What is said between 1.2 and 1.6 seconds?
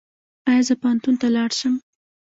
ته لاړ